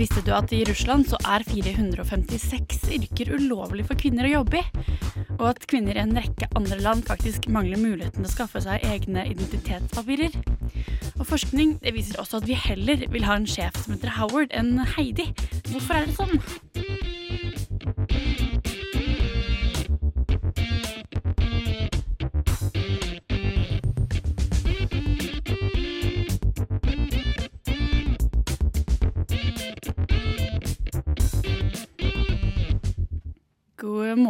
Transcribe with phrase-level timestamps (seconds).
[0.00, 4.84] Visste du at i Russland så er 456 yrker ulovlig for kvinner å jobbe i?
[5.34, 8.86] Og at kvinner i en rekke andre land faktisk mangler muligheten til å skaffe seg
[8.88, 10.38] egne identitetspapirer?
[11.18, 14.56] Og forskning det viser også at vi heller vil ha en sjef som heter Howard
[14.56, 15.28] enn Heidi.
[15.68, 16.69] Hvorfor er det sånn?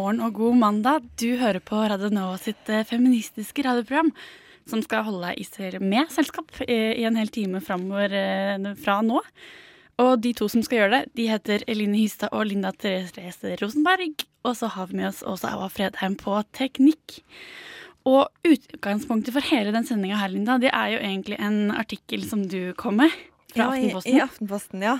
[0.01, 1.09] Morgen og god mandag.
[1.21, 4.13] Du hører på Radio Nova sitt eh, feministiske radioprogram,
[4.71, 8.69] som skal holde deg i ser- med selskap eh, i en hel time framover eh,
[8.81, 9.21] fra nå.
[10.01, 14.25] Og de to som skal gjøre det, de heter Eline Hystad og Linda Therese Rosenberg.
[14.49, 17.19] Og så har vi med oss også Ava Fredheim på teknikk.
[18.09, 22.47] Og utgangspunktet for hele den sendinga her, Linda, det er jo egentlig en artikkel som
[22.49, 23.13] du kom med
[23.53, 24.17] fra Ja, i, Aftenposten.
[24.17, 24.97] I Aftenposten, ja.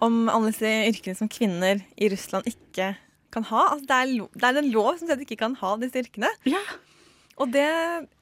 [0.00, 2.94] Om alle disse yrkene som kvinner i Russland ikke
[3.34, 3.64] kan ha.
[3.72, 5.72] Altså, det, er lo, det er en lov som sier at du ikke kan ha
[5.80, 6.30] disse yrkene.
[6.48, 6.62] Ja.
[7.38, 7.66] Og det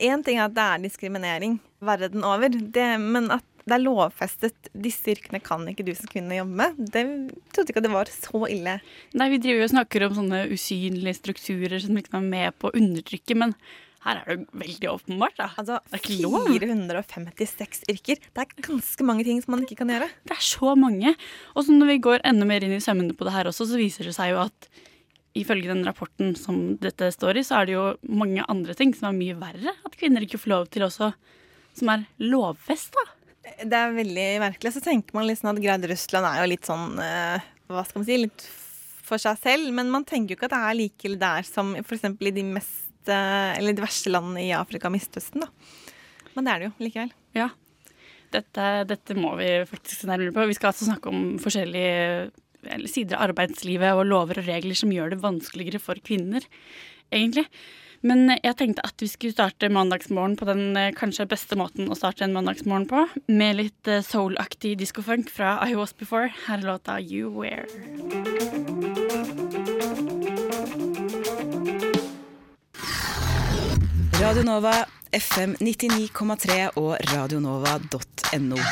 [0.03, 4.69] Én ting er at det er diskriminering verden over, det, men at det er lovfestet
[4.79, 7.03] disse yrkene kan ikke du som kvinne jobbe med, det
[7.51, 8.77] trodde ikke at det var så ille.
[9.19, 12.71] Nei, vi driver jo og snakker om sånne usynlige strukturer som ikke er med på
[12.71, 13.57] å undertrykke, men
[14.07, 15.49] her er det jo veldig åpenbart, da.
[15.59, 16.47] Altså, Det er ikke lov.
[16.47, 18.21] 456 yrker.
[18.23, 20.07] Det er ganske mange ting som man ikke kan gjøre.
[20.31, 21.17] Det er så mange.
[21.57, 23.81] Og så når vi går enda mer inn i sømmene på det her også, så
[23.81, 24.71] viser det seg jo at
[25.41, 29.11] ifølge den rapporten som dette står i, så er det jo mange andre ting som
[29.11, 31.11] er mye verre at kvinner ikke får lov til også,
[31.77, 33.05] som er lovfesta.
[33.63, 34.75] Det er veldig merkelig.
[34.75, 38.09] Så tenker man sånn at greit, Russland er jo litt sånn eh, Hva skal man
[38.09, 38.17] si?
[38.25, 38.47] Litt
[39.07, 39.71] for seg selv.
[39.77, 42.09] Men man tenker jo ikke at det er like ille der som f.eks.
[42.11, 45.95] i de mest eh, Eller de verste landene i Afrika og Midtøsten, da.
[46.35, 47.15] Men det er det jo likevel.
[47.37, 47.51] Ja.
[48.35, 50.49] Dette, dette må vi faktisk se nærmere på.
[50.51, 52.33] Vi skal altså snakke om forskjellige
[52.91, 56.47] sider av arbeidslivet og lover og regler som gjør det vanskeligere for kvinner,
[57.15, 57.47] egentlig.
[58.07, 61.97] Men jeg tenkte at vi skulle starte mandagsmorgen på den eh, kanskje beste måten å
[61.99, 66.31] starte en mandagsmorgen på, med litt eh, soul-aktig diskofunk fra I Was Before.
[66.47, 67.67] Her er låta You Wear.
[74.21, 74.75] Radio Nova,
[75.13, 78.63] FM 99,3 og radionova.no.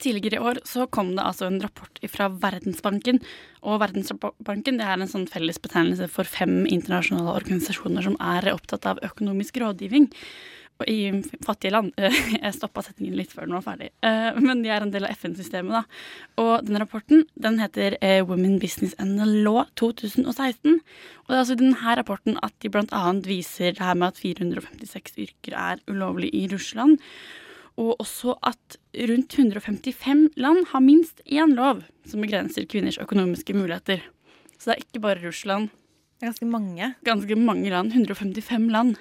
[0.00, 3.20] Tidligere i år så kom det altså en rapport fra Verdensbanken.
[3.60, 9.02] Og Verdensbanken det er en sånn fellesbetegnelse for fem internasjonale organisasjoner som er opptatt av
[9.10, 10.08] økonomisk rådgivning
[10.80, 11.10] og i
[11.44, 11.92] fattige land.
[12.42, 13.90] Jeg stoppa setningen litt før den var ferdig.
[14.06, 15.82] Eh, Men de er en del av FN-systemet, da.
[16.42, 20.80] Og den rapporten den heter eh, Women Business and the Law 2016.
[20.80, 24.22] Og det er altså i denne rapporten at de annet viser det her med at
[24.22, 26.98] 456 yrker er ulovlig i Russland.
[27.78, 28.78] Og også at
[29.10, 34.02] rundt 155 land har minst én lov som begrenser kvinners økonomiske muligheter.
[34.58, 35.70] Så det er ikke bare Russland.
[36.18, 36.94] Det er ganske mange.
[37.06, 37.94] Ganske mange land.
[37.94, 38.98] 155 land.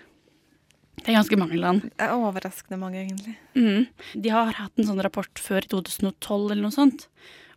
[1.00, 1.82] Det er ganske mange land.
[1.88, 3.36] Det er overraskende mange, egentlig.
[3.56, 3.88] Mm.
[4.24, 7.08] De har hatt en sånn rapport før i 2012 eller noe sånt.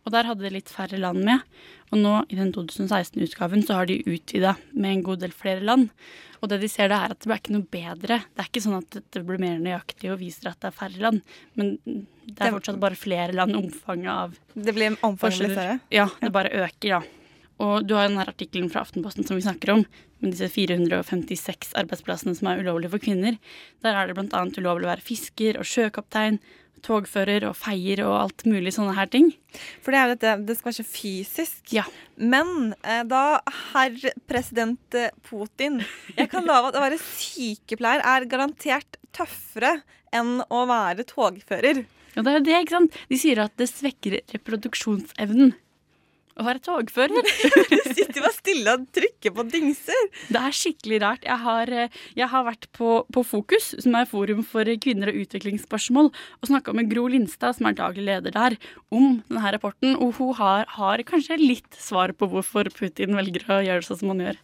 [0.03, 1.43] Og der hadde de litt færre land med.
[1.93, 5.89] Og nå i den 2016-utgaven så har de utvida med en god del flere land.
[6.43, 8.19] Og det de ser da er at det ble ikke noe bedre.
[8.35, 11.03] Det er ikke sånn at det blir mer nøyaktig og viser at det er færre
[11.05, 11.35] land.
[11.55, 13.55] Men det er fortsatt bare flere land.
[13.55, 15.77] Omfanget av Det blir omfanget litt større.
[15.93, 17.03] Ja, det bare øker, ja.
[17.63, 19.85] Og du har denne artikkelen fra Aftenposten som vi snakker om,
[20.23, 23.37] med disse 456 arbeidsplassene som er ulovlige for kvinner.
[23.85, 24.43] Der er det bl.a.
[24.57, 26.41] ulovlig å være fisker og sjøkaptein,
[26.83, 29.31] togfører og feier og alt mulig sånne her ting.
[29.83, 31.61] For det er jo dette, det skal være så fysisk.
[31.75, 31.85] Ja.
[32.17, 33.39] Men eh, da
[33.71, 33.95] herr
[34.29, 35.79] president eh, Putin
[36.17, 39.79] Jeg kan love at å være sykepleier er garantert tøffere
[40.13, 41.83] enn å være togfører.
[42.13, 42.97] Ja, det er jo det, ikke sant?
[43.09, 45.55] De sier at det svekker reproduksjonsevnen.
[46.33, 47.27] Å jeg togfører.
[47.73, 50.07] Du sitter bare stille og trykker på dingser.
[50.33, 51.25] Det er skikkelig rart.
[51.27, 55.19] Jeg har, eh, jeg har vært på, på Fokus, som er forum for kvinner og
[55.23, 58.57] utviklingsspørsmål, og snakka med Gro Lindstad, som er daglig leder der,
[58.89, 59.93] om denne rapporten.
[60.01, 64.01] Og hun har, har kanskje litt svar på hvorfor Putin velger å gjøre det sånn
[64.01, 64.41] som han gjør.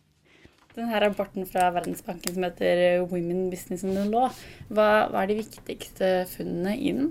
[0.77, 4.29] Denne rapporten fra Verdensbanken som heter Women Business and the Law,
[4.69, 7.09] hva, hva er de viktigste funnene i den?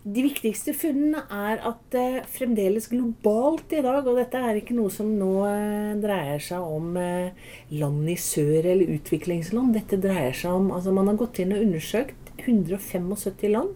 [0.00, 4.88] De viktigste funnene er at eh, fremdeles globalt i dag, og dette er ikke noe
[4.92, 7.34] som nå eh, dreier seg om eh,
[7.76, 9.74] land i sør eller utviklingsland.
[9.76, 13.74] Dette dreier seg om altså Man har gått inn og undersøkt 175 land.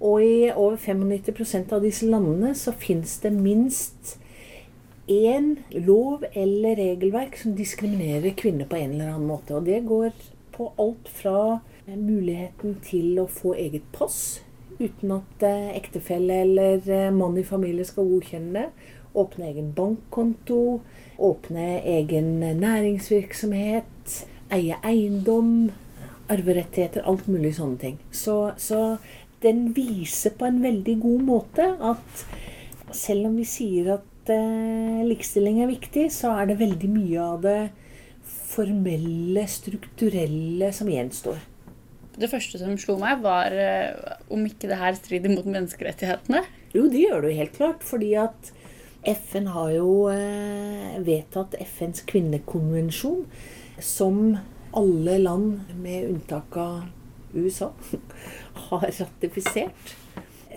[0.00, 4.14] Og i over 95% av disse landene så fins det minst
[5.12, 9.58] én lov eller regelverk som diskriminerer kvinner på en eller annen måte.
[9.60, 10.16] Og det går
[10.56, 11.60] på alt fra
[11.92, 14.40] muligheten til å få eget pass
[14.82, 18.90] uten at eh, ektefelle eller eh, mann i familie skal godkjenne det.
[19.18, 20.80] Åpne egen bankkonto,
[21.20, 21.66] åpne
[21.98, 24.14] egen næringsvirksomhet,
[24.52, 25.70] eie eiendom,
[26.32, 27.98] arverettigheter, alt mulig sånne ting.
[28.10, 28.96] Så, så
[29.44, 32.24] den viser på en veldig god måte at
[32.96, 37.40] selv om vi sier at eh, likestilling er viktig, så er det veldig mye av
[37.44, 37.60] det
[38.52, 41.51] formelle, strukturelle som gjenstår.
[42.12, 46.42] Det første som slo meg, var eh, om ikke det her strider mot menneskerettighetene.
[46.74, 47.86] Jo, det gjør det jo helt klart.
[47.88, 48.52] Fordi at
[49.08, 53.24] FN har jo eh, vedtatt FNs kvinnekonvensjon,
[53.80, 54.36] som
[54.76, 56.84] alle land, med unntak av
[57.32, 57.72] USA,
[58.68, 59.96] har ratifisert.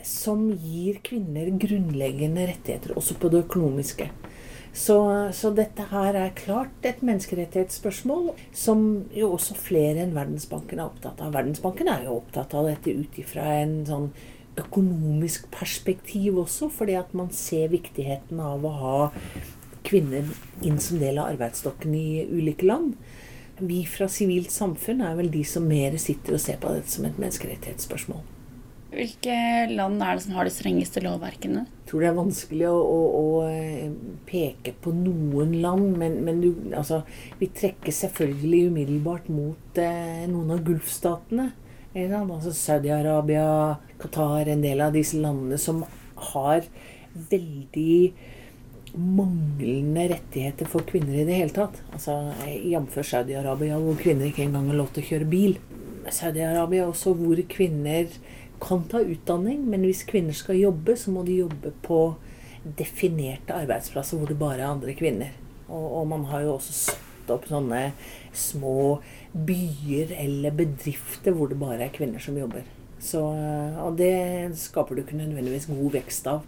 [0.06, 4.12] Som gir kvinner grunnleggende rettigheter, også på det økonomiske.
[4.76, 4.98] Så,
[5.32, 8.82] så, dette her er klart et menneskerettighetsspørsmål som
[9.16, 11.32] jo også flere enn Verdensbanken er opptatt av.
[11.38, 14.10] Verdensbanken er jo opptatt av dette ut ifra en sånn
[14.60, 19.00] økonomisk perspektiv også, fordi at man ser viktigheten av å ha
[19.88, 20.28] kvinner
[20.66, 22.96] inn som del av arbeidsstokken i ulike land.
[23.64, 27.08] Vi fra sivilt samfunn er vel de som mer sitter og ser på dette som
[27.08, 28.35] et menneskerettighetsspørsmål.
[28.96, 29.36] Hvilke
[29.76, 31.66] land er det som har de strengeste lovverkene?
[31.68, 33.90] Jeg tror det er vanskelig å, å, å eh,
[34.28, 37.02] peke på noen land, men, men du, altså,
[37.42, 41.52] vi trekker selvfølgelig umiddelbart mot eh, noen av gulfstatene.
[41.96, 43.46] Altså Saudi-Arabia,
[44.02, 45.86] Qatar, en del av disse landene som
[46.34, 46.66] har
[47.32, 48.00] veldig
[48.96, 51.82] manglende rettigheter for kvinner i det hele tatt.
[51.96, 53.00] Altså Jf.
[53.00, 55.58] Saudi-Arabia, hvor kvinner ikke engang har lov til å kjøre bil.
[56.12, 58.12] Saudi-Arabia også, hvor kvinner
[58.62, 62.00] kan ta utdanning, men hvis kvinner skal jobbe, så må de jobbe på
[62.66, 65.34] definerte arbeidsplasser hvor det bare er andre kvinner.
[65.68, 67.90] Og, og man har jo også satt opp sånne
[68.36, 69.02] små
[69.34, 72.66] byer eller bedrifter hvor det bare er kvinner som jobber.
[73.02, 76.46] Så, og det skaper du ikke nødvendigvis god vekst av.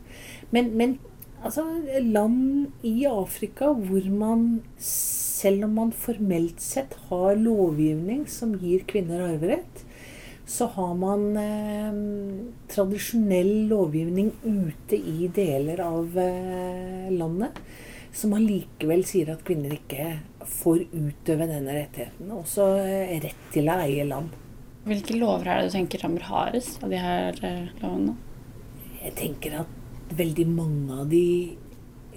[0.53, 0.97] Men, men
[1.43, 1.65] altså,
[2.01, 4.47] land i Afrika hvor man,
[4.81, 9.83] selv om man formelt sett har lovgivning som gir kvinner arverett,
[10.47, 11.97] så har man eh,
[12.71, 17.59] tradisjonell lovgivning ute i deler av eh, landet
[18.15, 20.07] som allikevel sier at kvinner ikke
[20.47, 22.31] får utøve denne rettigheten.
[22.33, 24.31] Også eh, rett til å eie land.
[24.87, 28.15] Hvilke lover er det du tenker rammer hardest av de her eh, lovene?
[29.03, 31.25] Jeg tenker at veldig mange av de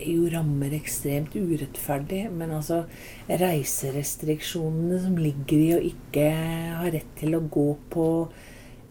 [0.06, 2.24] jo rammer ekstremt urettferdig.
[2.32, 2.84] Men altså
[3.28, 6.30] reiserestriksjonene som ligger i å ikke
[6.80, 8.08] ha rett til å gå på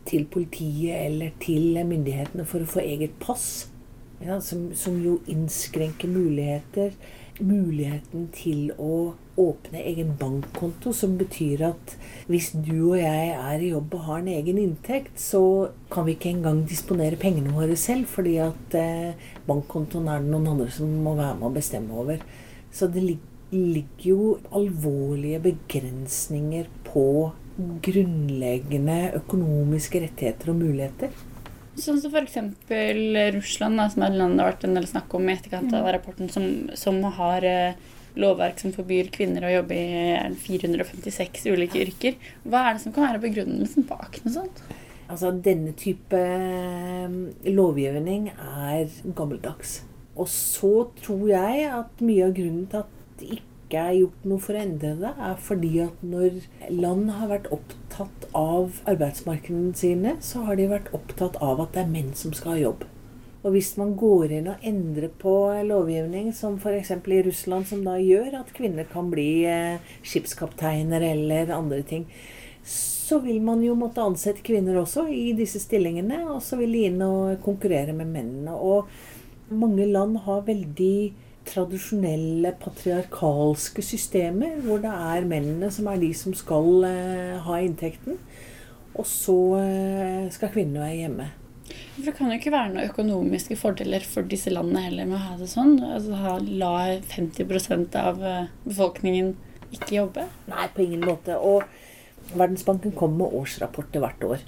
[0.09, 3.67] til politiet eller til myndighetene for å få eget pass,
[4.23, 6.95] ja, som, som jo innskrenker muligheter.
[7.39, 11.95] Muligheten til å åpne egen bankkonto, som betyr at
[12.29, 15.41] hvis du og jeg er i jobb og har en egen inntekt, så
[15.91, 20.51] kan vi ikke engang disponere pengene våre selv, fordi at eh, bankkontoen er det noen
[20.53, 22.23] andre som må være med og bestemme over.
[22.71, 23.05] Så det
[23.51, 27.07] ligger jo alvorlige begrensninger på
[27.83, 31.15] grunnleggende økonomiske rettigheter og muligheter.
[31.79, 32.37] Sånn som f.eks.
[33.35, 35.87] Russland, da, som er landet det har vært en del snakk om i etterkant av
[35.95, 36.45] rapporten, som,
[36.77, 37.89] som har eh,
[38.21, 42.19] lovverk som forbyr kvinner å jobbe i 456 ulike yrker.
[42.43, 44.63] Hva er det som kan være begrunnelsen bak noe sånt?
[45.09, 47.13] Altså, denne type eh,
[47.49, 49.79] lovgivning er gammeldags.
[50.19, 54.43] Og så tror jeg at mye av grunnen til at det ikke er gjort noe
[54.43, 56.39] for å endre det, er fordi at når
[56.73, 61.85] land har vært opptatt av arbeidsmarkedene sine, så har de vært opptatt av at det
[61.85, 62.87] er menn som skal ha jobb.
[63.39, 66.91] Og hvis man går inn og endrer på lovgivning, som f.eks.
[66.91, 72.03] i Russland, som da gjør at kvinner kan bli eh, skipskapteiner eller andre ting,
[72.67, 76.25] så vil man jo måtte ansette kvinner også i disse stillingene.
[76.33, 78.53] Og så vil de inn og konkurrere med mennene.
[78.59, 78.91] Og
[79.55, 80.95] mange land har veldig
[81.49, 88.19] tradisjonelle patriarkalske systemer, hvor det er mennene som er de som skal eh, ha inntekten.
[88.99, 91.31] Og så eh, skal kvinnene være hjemme.
[91.69, 95.25] For det kan jo ikke være noen økonomiske fordeler for disse landene heller med å
[95.25, 95.77] ha det sånn.
[95.83, 96.73] Altså La
[97.11, 99.35] 50 av eh, befolkningen
[99.75, 100.25] ikke jobbe.
[100.49, 101.37] Nei, på ingen måte.
[101.37, 101.65] Og
[102.29, 104.43] Verdensbanken kommer med årsrapporter hvert år.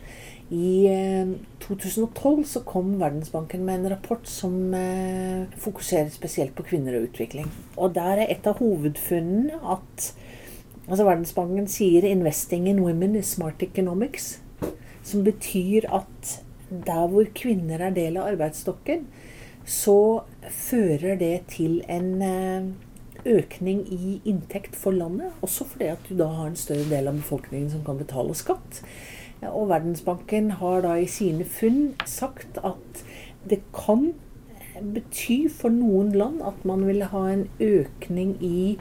[0.51, 1.31] I eh,
[1.63, 7.47] 2012 så kom Verdensbanken med en rapport som eh, fokuserer spesielt på kvinner og utvikling.
[7.77, 10.11] Og der er et av hovedfunnene at
[10.87, 14.39] altså Verdensbanken sier 'investing in women is smart economics'.
[15.03, 19.05] Som betyr at der hvor kvinner er del av arbeidsstokken,
[19.67, 22.71] så fører det til en eh,
[23.27, 25.35] økning i inntekt for landet.
[25.45, 28.81] Også fordi at du da har en større del av befolkningen som kan betale skatt.
[29.41, 33.03] Og Verdensbanken har da i sine funn sagt at
[33.49, 34.11] det kan
[34.81, 38.77] bety for noen land at man vil ha en økning i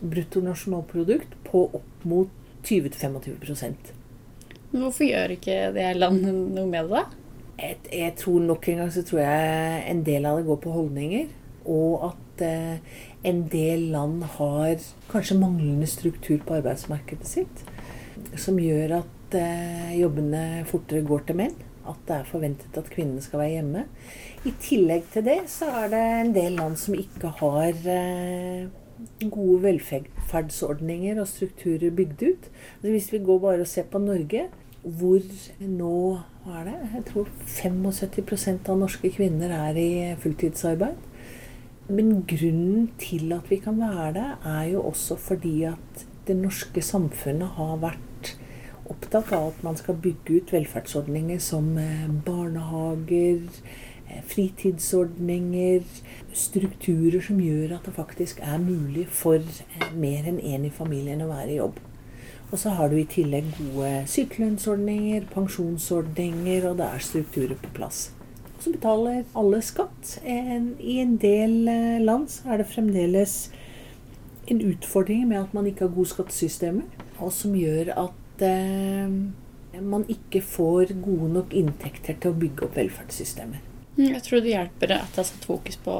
[0.00, 2.32] bruttonasjonalprodukt på opp mot
[2.66, 3.95] 20-25
[4.76, 7.06] Hvorfor gjør ikke det landet noe med det?
[7.56, 10.74] jeg, jeg tror nok en gang så tror jeg en del av det går på
[10.74, 11.28] holdninger.
[11.66, 14.76] Og at eh, en del land har
[15.10, 17.64] kanskje manglende struktur på arbeidsmarkedet sitt.
[18.38, 21.56] Som gjør at eh, jobbene fortere går til menn.
[21.86, 23.86] At det er forventet at kvinnene skal være hjemme.
[24.46, 28.68] I tillegg til det så er det en del land som ikke har eh,
[29.32, 32.48] gode velferdsordninger og strukturer bygd ut.
[32.84, 34.46] Hvis vi går bare og ser på Norge,
[34.86, 35.22] hvor
[35.58, 35.94] nå
[36.44, 36.76] hva er det?
[36.94, 39.90] Jeg tror 75% av norske kvinner er i
[40.22, 41.00] fulltidsarbeid.
[41.88, 46.82] Men grunnen til at vi kan være det, er jo også fordi at det norske
[46.82, 48.32] samfunnet har vært
[48.90, 53.42] opptatt av at man skal bygge ut velferdsordninger som eh, barnehager,
[54.06, 55.82] eh, fritidsordninger,
[56.34, 61.22] strukturer som gjør at det faktisk er mulig for eh, mer enn én i familien
[61.26, 61.82] å være i jobb.
[62.52, 68.10] Og så har du i tillegg gode sykelønnsordninger, pensjonsordninger, og det er strukturer på plass.
[68.62, 70.16] Så betaler alle skatt.
[70.24, 71.56] I en del
[72.06, 73.36] land så er det fremdeles
[74.46, 76.86] en utfordring med at man ikke har gode skattesystemer,
[77.18, 82.78] og som gjør at eh, man ikke får gode nok inntekter til å bygge opp
[82.78, 83.62] velferdssystemer.
[83.96, 85.94] Jeg tror det hjelper at det er satt fokus på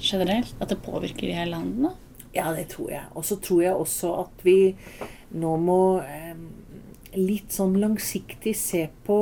[0.00, 1.92] generelt, at det påvirker de her landene.
[2.34, 3.04] Ja, det tror jeg.
[3.18, 4.74] Og så tror jeg også at vi
[5.34, 6.36] nå må eh,
[7.18, 9.20] litt sånn langsiktig se på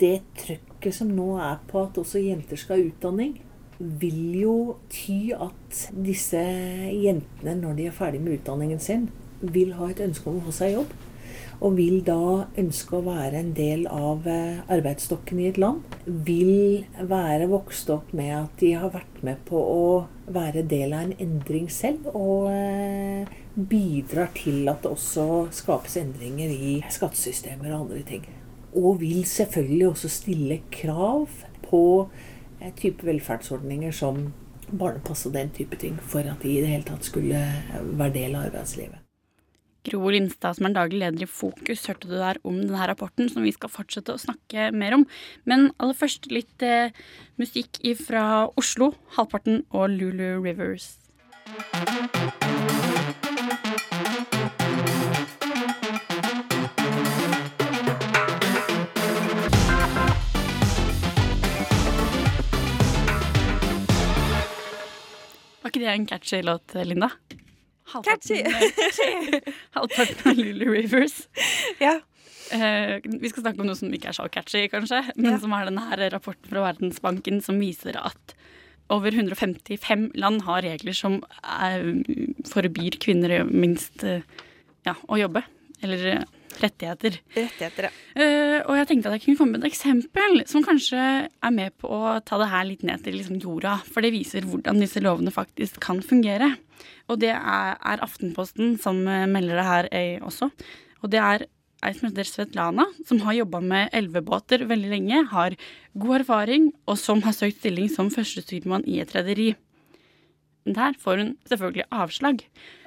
[0.00, 3.36] det trøkket som nå er på at også jenter skal ha utdanning.
[3.78, 4.56] Vil jo
[4.92, 9.10] ty at disse jentene, når de er ferdig med utdanningen sin,
[9.40, 10.94] vil ha et ønske om å få seg jobb
[11.64, 15.84] og vil da ønske å være en del av eh, arbeidsstokken i et land.
[16.04, 19.86] Vil være vokst opp med at de har vært med på å
[20.32, 22.08] være del av en endring selv.
[22.14, 28.26] Og eh, bidrar til at det også skapes endringer i skattesystemer og andre ting.
[28.76, 31.28] Og vil selvfølgelig også stille krav
[31.68, 31.82] på
[32.60, 34.28] eh, type velferdsordninger som
[34.66, 37.42] barnepass og den type ting, for at de i det hele tatt skulle
[37.94, 39.05] være del av arbeidslivet.
[39.86, 43.44] Gro Lindstad, som er daglig leder i Fokus, hørte du der om denne rapporten, som
[43.46, 45.06] vi skal fortsette å snakke mer om.
[45.46, 46.90] Men aller først litt eh,
[47.38, 50.96] musikk fra Oslo, halvparten og Lulu Rivers.
[65.62, 67.14] Var ikke det en catchy låt, Linda?
[67.92, 68.42] Catchy!
[69.76, 71.20] Halvparten av Lulu Rivers.
[71.82, 71.98] Ja.
[72.54, 75.38] Eh, vi skal snakke om noe som ikke er så catchy, kanskje, men Ja.
[75.42, 78.34] som er denne rapporten fra Verdensbanken som viser at
[78.90, 81.82] over 155 land har regler som er,
[82.46, 84.22] forbyr kvinner minst eh,
[84.86, 85.42] ja, å jobbe.
[85.82, 86.22] Eller eh,
[86.62, 87.18] rettigheter.
[87.34, 87.90] Rettigheter, ja.
[88.14, 91.74] Eh, og jeg tenkte at jeg kunne komme med et eksempel som kanskje er med
[91.82, 93.80] på å ta det her litt ned til liksom jorda.
[93.90, 96.54] For det viser hvordan disse lovene faktisk kan fungere.
[97.10, 100.50] Og det er, Aftenposten som eh, melder det her eh, også.
[101.02, 101.46] Og det er
[101.84, 105.56] ei som heter Svetlana, som har jobba med elvebåter veldig lenge, har
[105.94, 109.52] god erfaring, og som har søkt stilling som førstestyrmann i et rederi.
[110.66, 112.40] Der får hun selvfølgelig avslag.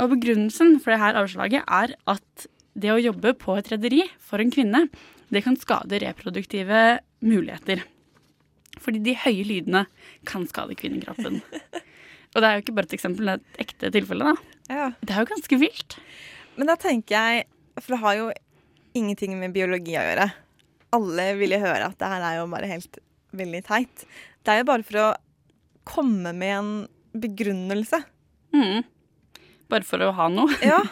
[0.03, 4.41] Og begrunnelsen for det her avslaget er at det å jobbe på et rederi for
[4.41, 4.87] en kvinne,
[5.29, 7.85] det kan skade reproduktive muligheter.
[8.79, 9.85] Fordi de høye lydene
[10.27, 11.41] kan skade kvinnekroppen.
[12.35, 14.59] Og det er jo ikke bare et eksempel, det er et ekte tilfelle, da.
[14.69, 14.89] ja.
[15.01, 15.97] Det er jo ganske vilt.
[16.59, 17.47] Men da tenker jeg,
[17.79, 18.27] for det har jo
[18.97, 20.27] ingenting med biologi å gjøre.
[20.97, 23.01] Alle vil jo høre at det her er jo bare helt
[23.37, 24.05] veldig teit.
[24.43, 25.09] Det er jo bare for å
[25.89, 26.71] komme med en
[27.17, 28.01] begrunnelse.
[28.53, 28.85] Mm.
[29.69, 30.53] Bare for å ha noe.
[30.65, 30.83] Ja.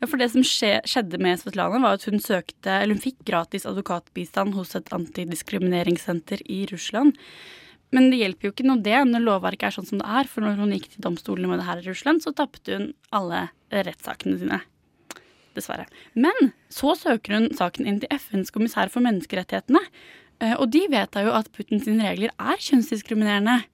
[0.00, 3.18] Ja, for det som skje, skjedde med Svetlana, var at hun søkte, eller hun fikk
[3.28, 7.18] gratis advokatbistand hos et antidiskrimineringssenter i Russland.
[7.92, 10.28] Men det hjelper jo ikke noe det når lovverket er sånn som det er.
[10.30, 13.48] For når hun gikk til domstolene med det her i Russland, så tapte hun alle
[13.72, 14.60] rettssakene sine.
[15.54, 15.86] dessverre.
[16.14, 19.80] Men så søker hun saken inn til FNs kommissær for menneskerettighetene.
[20.40, 23.64] eh, Og de vedtar jo at Putins regler er kjønnsdiskriminerende.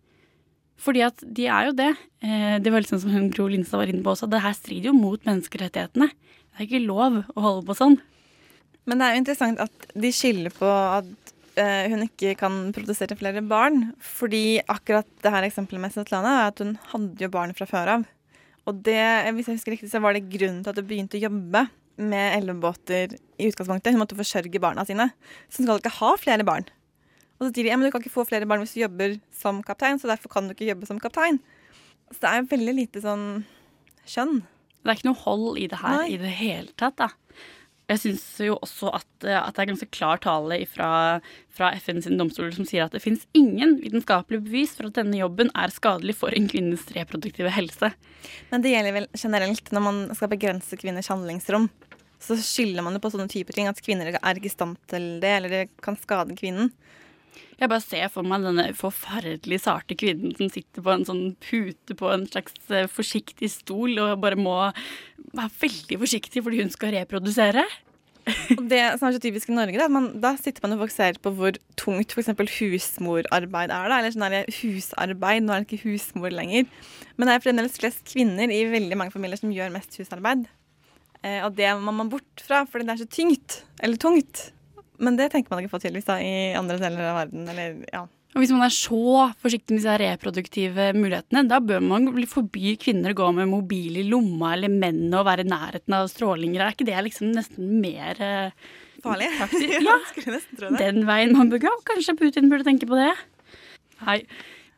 [0.78, 1.90] Fordi at de er jo det.
[2.23, 4.28] Eh, Det var litt sånn som hun Gro Linstad var inne på også.
[4.30, 6.08] Det her strider jo mot menneskerettighetene.
[6.08, 8.00] Det er ikke lov å holde på sånn.
[8.87, 11.04] Men det er jo interessant at de skiller på at
[11.60, 13.90] eh, hun ikke kan produsere flere barn.
[14.02, 17.92] Fordi akkurat det her eksempelet med Svetlana er at hun hadde jo barn fra før
[17.96, 18.06] av.
[18.66, 18.98] Og det,
[19.36, 22.38] hvis jeg husker riktig, så var det grunnen til at hun begynte å jobbe med
[22.40, 23.94] elvebåter i utgangspunktet.
[23.94, 25.08] Hun måtte forsørge barna sine.
[25.48, 26.66] Så hun skal ikke ha flere barn.
[27.36, 29.18] Og så sier de ja, men du kan ikke få flere barn hvis du jobber
[29.36, 31.38] som kaptein, så derfor kan du ikke jobbe som kaptein.
[32.10, 33.26] Så det er veldig lite sånn
[34.08, 34.40] skjønn.
[34.80, 36.10] Det er ikke noe hold i det her Nei.
[36.14, 36.96] i det hele tatt.
[37.00, 37.10] da.
[37.87, 40.88] Jeg syns jo også at, eh, at det er ganske klar tale fra,
[41.55, 45.21] fra FN sine domstoler som sier at det finnes ingen vitenskapelige bevis for at denne
[45.21, 47.93] jobben er skadelig for en kvinnes reproduktive helse.
[48.50, 51.71] Men det gjelder vel generelt når man skal begrense kvinners handlingsrom.
[52.19, 55.21] Så skylder man jo på sånne typer ting, at kvinner er ikke i stand til
[55.23, 56.73] det, eller det kan skade kvinnen.
[57.57, 61.97] Jeg bare ser for meg denne forferdelig sarte kvinnen som sitter på en sånn pute
[61.97, 64.57] på en slags eh, forsiktig stol og bare må
[65.38, 67.64] være veldig forsiktig fordi hun skal reprodusere.
[68.57, 71.19] Og det som er så typisk i Norge, at man, da sitter man og fokuserer
[71.23, 72.33] på hvor tungt f.eks.
[72.59, 73.93] husmorarbeid er.
[73.93, 75.47] Da, eller sånn husarbeid.
[75.47, 76.66] Nå er det ikke husmor lenger.
[77.14, 80.49] Men det er fremdeles flest kvinner i veldig mange familier som gjør mest husarbeid.
[81.23, 83.61] Eh, og det må man bort fra, fordi det er så tyngt.
[83.78, 84.49] Eller tungt.
[84.99, 87.47] Men det tenker man ikke på tydeligvis da, i andre deler av verden.
[87.52, 88.07] Eller, ja.
[88.37, 93.14] Og hvis man er så forsiktig med disse reproduktive mulighetene, da bør man forby kvinner
[93.14, 96.61] å gå med mobil i lomma eller menn å være i nærheten av strålinger.
[96.66, 98.66] Er ikke det liksom nesten mer eh,
[99.00, 99.31] Farlig.
[99.40, 99.73] praktisk?
[99.73, 100.83] Ja, Ja, skulle nesten tro det.
[100.85, 101.73] den veien man bør gå.
[101.88, 103.09] Kanskje Putin burde tenke på det.
[104.05, 104.19] Hei.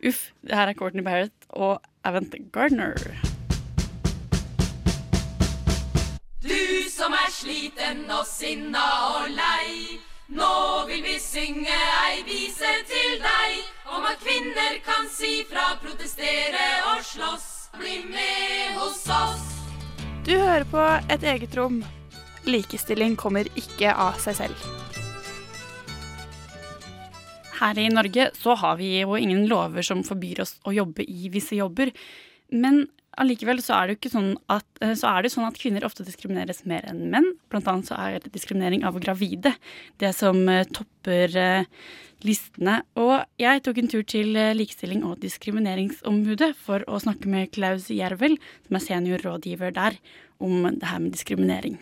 [0.06, 0.28] uff.
[0.46, 2.94] Det her er Courtney Barrett og Avent Gardner.
[6.46, 6.60] Du
[6.94, 8.86] som er sliten og sinna
[9.18, 9.98] og lei.
[10.28, 16.66] Nå vil vi synge ei vise til deg om at kvinner kan si fra, protestere
[16.90, 17.46] og slåss.
[17.78, 19.46] Bli med hos oss.
[20.26, 21.80] Du hører på Et eget rom.
[22.44, 24.68] Likestilling kommer ikke av seg selv.
[27.62, 31.32] Her i Norge så har vi jo ingen lover som forbyr oss å jobbe i
[31.32, 31.94] visse jobber.
[32.52, 32.84] Men
[33.22, 35.86] allikevel så er det jo ikke sånn at, eh, så er det sånn at kvinner
[35.86, 37.26] ofte diskrimineres mer enn menn.
[37.52, 39.54] Blant annet så er det diskriminering av gravide
[40.02, 41.68] det som eh, topper eh,
[42.26, 42.80] listene.
[42.98, 48.38] Og jeg tok en tur til Likestilling- og diskrimineringsombudet for å snakke med Klaus Jervel,
[48.66, 50.00] som er seniorrådgiver der,
[50.42, 51.78] om det her med diskriminering.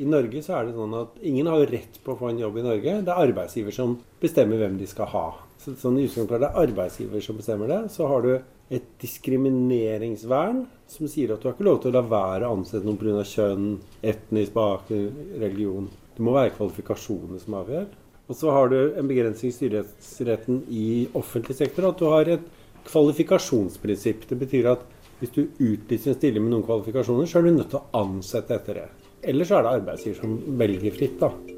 [0.00, 2.60] I Norge så er det sånn at ingen har rett på å få en jobb
[2.60, 2.94] i Norge.
[3.04, 5.26] Det er arbeidsgiver som bestemmer hvem de skal ha.
[5.60, 7.80] Så sånn i utgangspunktet er det arbeidsgiver som bestemmer det.
[7.92, 8.30] Så har du
[8.70, 12.86] et diskrimineringsvern som sier at du har ikke lov til å la være å ansette
[12.86, 13.24] noen pga.
[13.26, 15.90] kjønn, etnisk bakgrunn, religion.
[16.14, 17.90] Det må være kvalifikasjoner som avgjør.
[18.30, 20.86] Og så har du en begrensning i styringsretten i
[21.18, 21.88] offentlig sektor.
[21.90, 22.46] At du har et
[22.86, 24.28] kvalifikasjonsprinsipp.
[24.30, 24.86] Det betyr at
[25.18, 28.54] hvis du utlyser en stilling med noen kvalifikasjoner, så er du nødt til å ansette
[28.54, 28.88] etter det.
[29.26, 31.49] Eller så er det arbeidsgiver som velger fritt, da.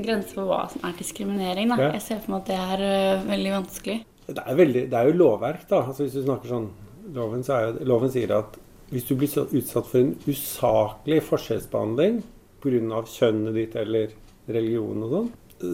[0.00, 2.82] Sette grenser for hva som er diskriminering, da, jeg ser for meg at det er
[2.84, 3.98] uh, veldig vanskelig.
[4.30, 5.82] Det er, veldig, det er jo lovverk, da.
[5.86, 6.68] Altså hvis du snakker sånn
[7.14, 8.58] loven, så jo, loven sier at
[8.90, 12.22] hvis du blir så utsatt for en usaklig forskjellsbehandling
[12.60, 13.02] pga.
[13.06, 14.14] kjønnet ditt eller
[14.50, 15.28] religion og sånn,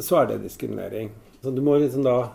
[0.04, 1.10] så er det diskriminering.
[1.42, 2.32] Så du må liksom da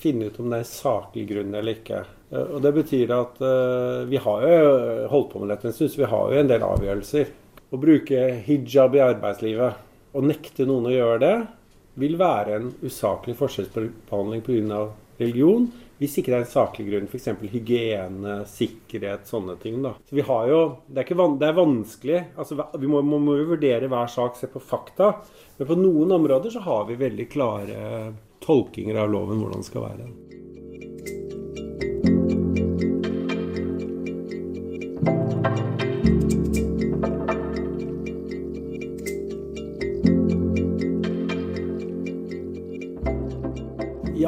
[0.00, 2.02] finne ut om det er saklig grunn eller ikke.
[2.30, 5.92] Eh, Og det betyr at uh, vi har jo holdt på med dette en stund,
[5.92, 7.32] så vi har jo en del avgjørelser.
[7.72, 9.80] Å bruke hijab i arbeidslivet
[10.14, 11.36] og nekte noen å gjøre det,
[12.00, 14.84] vil være en usaklig forskjellsbehandling pga.
[15.18, 15.68] religion,
[16.00, 17.28] hvis ikke det er en saklig grunn, f.eks.
[17.52, 19.78] hygiene, sikkerhet, sånne ting.
[19.82, 19.94] da.
[20.08, 22.20] Så vi har jo, Det er, van, det er vanskelig.
[22.36, 25.14] altså Vi må, må jo vurdere hver sak, se på fakta.
[25.56, 27.78] Men på noen områder så har vi veldig klare
[28.44, 30.08] tolkinger av loven, hvordan det skal være.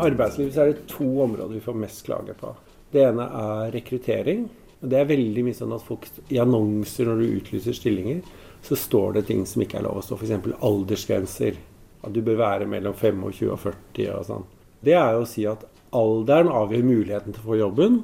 [0.07, 2.53] Arbeidslivet så er det to områder vi får mest klager på.
[2.93, 4.47] Det ene er rekruttering.
[4.81, 8.21] og Det er veldig mye sånn at folk i annonser når du utlyser stillinger,
[8.63, 10.19] så står det ting som ikke er lov å stå.
[10.19, 10.53] F.eks.
[10.61, 11.59] aldersgrenser.
[12.07, 14.45] At du bør være mellom 25 og 40 og sånn.
[14.85, 15.65] Det er jo å si at
[15.97, 18.03] alderen avgjør muligheten til å få jobben.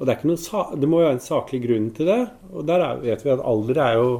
[0.00, 2.20] Og det, det må jo være en saklig grunn til det.
[2.54, 4.10] Og der er, vet vi at alder er jo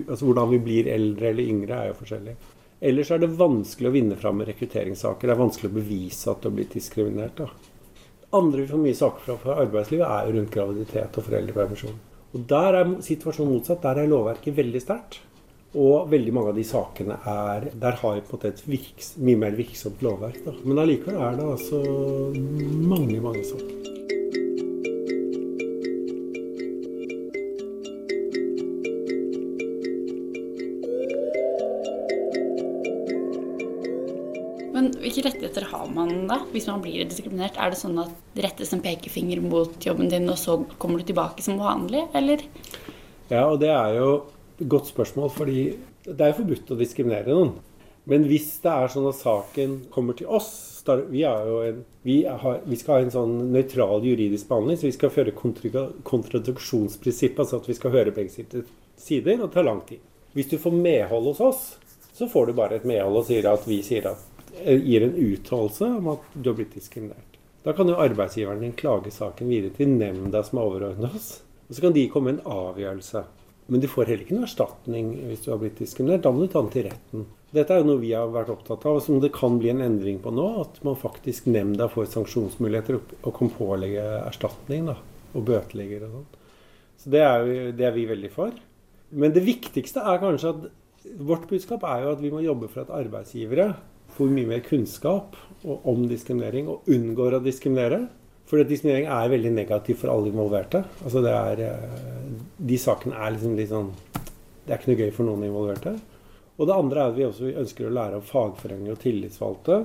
[0.00, 2.34] Altså hvordan vi blir eldre eller yngre, er jo forskjellig.
[2.80, 5.28] Eller så er det vanskelig å vinne fram med rekrutteringssaker.
[5.28, 7.36] Det er vanskelig å bevise at du har blitt diskriminert.
[7.36, 7.50] da.
[8.32, 11.98] Andre vi får mye saker fra fra arbeidslivet, er jo rundt graviditet og foreldrepermisjon.
[12.34, 13.82] Og Der er situasjonen motsatt.
[13.82, 15.20] Der er lovverket veldig sterkt.
[15.74, 19.14] Og veldig mange av de sakene er Der har vi på en måte et virks,
[19.18, 20.44] mye mer virksomt lovverk.
[20.44, 20.54] Da.
[20.64, 21.84] Men allikevel er det altså
[22.90, 23.99] mange, mange saker.
[36.00, 37.60] Man da, hvis man blir diskriminert?
[37.60, 41.06] Er det sånn at det rettes en pekefinger mot jobben din, og så kommer du
[41.12, 42.42] tilbake som vanlig, eller?
[43.30, 44.12] Ja, og det er jo
[44.58, 45.60] et godt spørsmål, fordi
[46.08, 47.58] det er jo forbudt å diskriminere noen.
[48.10, 50.68] Men hvis det er sånn at saken kommer til oss
[51.12, 55.12] Vi, en, vi, har, vi skal ha en sånn nøytral juridisk behandling, så vi skal
[55.12, 60.00] føre kontra- kontradiksjonsprinsippet, altså at vi skal høre begge sider, og det tar lang tid.
[60.32, 61.60] Hvis du får medhold hos oss,
[62.16, 64.24] så får du bare et medhold og sier at vi sier at,
[64.64, 67.38] gir en uttalelse om at du har blitt diskriminert.
[67.64, 71.28] Da kan jo arbeidsgiveren din klage saken videre til nemnda som er overordnet oss.
[71.68, 73.22] Og så kan de komme med en avgjørelse.
[73.70, 76.24] Men du får heller ikke noe erstatning hvis du har blitt diskriminert.
[76.24, 77.28] Da må du ta den til retten.
[77.54, 79.84] Dette er jo noe vi har vært opptatt av, og som det kan bli en
[79.84, 80.48] endring på nå.
[80.64, 84.96] At man faktisk nemnda får sanksjonsmuligheter og kan pålegge erstatning da,
[85.34, 86.28] og bøtelegger og sånn.
[87.00, 88.56] Så det er, jo, det er vi veldig for.
[89.10, 90.66] Men det viktigste er kanskje at
[91.20, 93.72] vårt budskap er jo at vi må jobbe for at arbeidsgivere
[94.20, 98.04] får mye mer kunnskap om diskriminering og unngår å diskriminere.
[98.50, 100.82] For diskriminering er veldig negativt for alle involverte.
[101.04, 103.92] Altså det er, eh, de sakene er liksom litt sånn
[104.60, 105.92] Det er ikke noe gøy for noen involverte.
[106.60, 109.78] Og det andre er at vi også ønsker å lære av fagforeninger og tillitsvalgte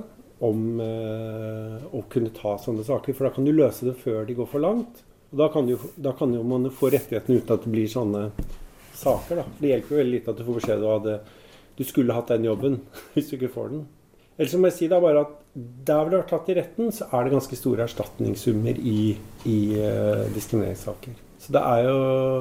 [0.46, 3.16] om eh, å kunne ta sånne saker.
[3.16, 5.02] For da kan du løse det før de går for langt.
[5.32, 8.28] Og da kan, du, da kan jo man få rettighetene uten at det blir sånne
[8.94, 9.40] saker.
[9.40, 9.48] da.
[9.48, 11.34] For det hjelper jo veldig lite at du får beskjed om at
[11.76, 12.82] du skulle hatt den jobben
[13.16, 13.86] hvis du ikke får den.
[14.36, 15.32] Ellers så må jeg si da bare at
[15.88, 19.16] der hvor det har tatt i retten, så er det ganske store erstatningssummer i,
[19.48, 21.16] i uh, diskrimineringssaker.
[21.40, 21.96] Så det er jo,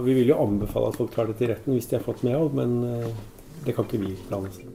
[0.07, 2.52] Vi vil jo anbefale at folk tar det til retten hvis de har fått medhold,
[2.59, 3.11] men uh,
[3.66, 4.66] det kan ikke vi blande oss i.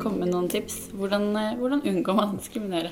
[0.00, 0.90] komme med noen tips?
[0.96, 2.90] Hvordan, eh, hvordan unngår man å diskriminere?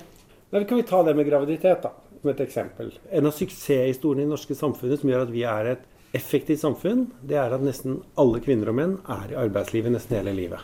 [0.50, 1.90] Da kan vi ta det med graviditet da,
[2.20, 2.92] som et eksempel.
[3.10, 7.08] En av suksesshistoriene i det norske samfunnet som gjør at vi er et effektivt samfunn,
[7.26, 10.62] det er at nesten alle kvinner og menn er i arbeidslivet nesten hele livet.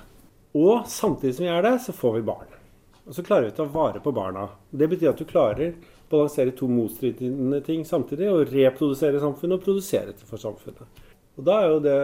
[0.54, 2.56] Og samtidig som vi er det, så får vi barn.
[3.06, 4.48] Og så klarer vi å ta vare på barna.
[4.70, 9.64] Det betyr at du klarer å balansere to motstridende ting samtidig, og reprodusere samfunnet og
[9.66, 11.02] produsere for samfunnet.
[11.38, 11.98] Og da er jo det,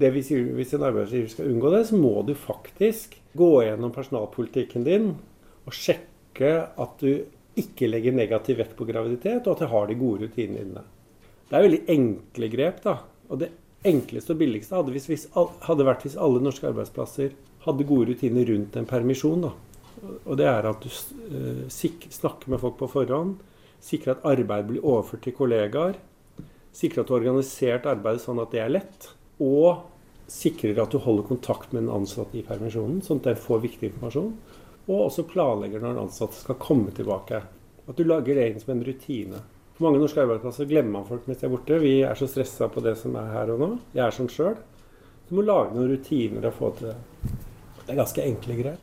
[0.00, 0.22] det vi
[0.56, 5.14] Hvis en arbeidsgiver skal unngå det, så må du faktisk gå gjennom personalpolitikken din
[5.66, 7.26] og sjekke at du
[7.58, 10.82] ikke legger negativ vekt på graviditet, og at du har de gode rutinene dine.
[11.48, 12.82] Det er veldig enkle grep.
[12.84, 12.98] da.
[13.30, 13.50] Og det
[13.86, 15.26] enkleste og billigste hadde, hvis, hvis,
[15.66, 17.34] hadde vært hvis alle norske arbeidsplasser
[17.66, 19.46] hadde gode rutiner rundt en permisjon.
[19.48, 19.52] da.
[20.26, 23.38] Og det er at du uh, snakker med folk på forhånd,
[23.82, 25.98] sikrer at arbeid blir overført til kollegaer,
[26.76, 29.08] sikrer at du har organisert arbeidet sånn at det er lett,
[29.40, 29.86] og
[30.30, 33.90] sikrer at du holder kontakt med den ansatte i permisjonen, sånn at den får viktig
[33.90, 34.32] informasjon.
[34.86, 37.42] Og også planlegger når den ansatte skal komme tilbake.
[37.86, 39.42] At du lager det inn som en rutine.
[39.76, 41.78] På mange norske arbeidsplasser glemmer man folk mens de er borte.
[41.82, 43.70] Vi er så stressa på det som er her og nå.
[43.96, 44.56] Jeg er sånn sjøl.
[45.26, 47.32] Du må lage noen rutiner og få til det.
[47.82, 48.82] Det er ganske enkle greier.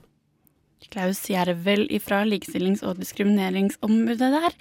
[0.91, 4.57] Klaus Jervel fra Likestillings- og diskrimineringsombudet der.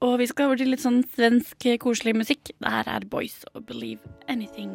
[0.00, 2.54] Og vi skal over til litt sånn svensk koselig musikk.
[2.56, 4.00] Det her er Boys og Believe
[4.32, 4.72] Anything.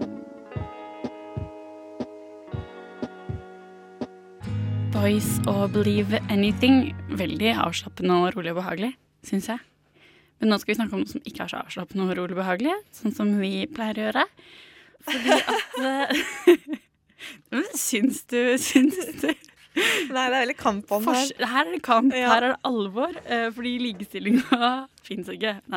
[4.94, 6.92] Boys og Believe Anything.
[7.18, 8.92] Veldig avslappende og rolig og behagelig,
[9.26, 9.66] syns jeg.
[10.38, 12.44] Men nå skal vi snakke om noe som ikke er så avslappende og rolig og
[12.44, 14.28] behagelig, sånn som vi pleier å gjøre.
[15.10, 16.70] Fordi at eh,
[17.74, 19.32] Syns du, syns du
[19.76, 22.30] Nei, det er veldig kamp om Fors- Her Her er det kamp, Ja.
[22.34, 24.70] her er det alvor, eh, fordi likestillinga
[25.08, 25.58] fins ikke.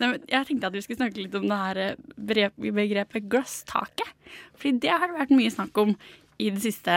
[0.00, 4.08] Nei, men jeg tenkte at vi skulle snakke litt om det her eh, begrepet glasstaket.
[4.56, 5.94] Fordi det har det vært mye snakk om
[6.40, 6.96] i det siste.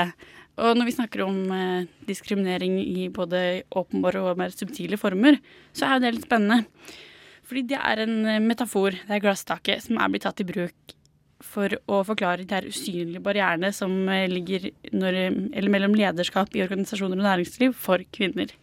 [0.56, 3.42] Og når vi snakker om eh, diskriminering i både
[3.76, 5.38] åpenbare og mer subtile former,
[5.76, 6.62] så er jo det litt spennende.
[7.46, 10.96] Fordi det er en eh, metafor, det er glasstaket, som er blitt tatt i bruk
[11.44, 15.18] for å forklare de usynlige barrierene som eh, ligger når,
[15.52, 18.54] eller mellom lederskap i organisasjoner og næringsliv for kvinner.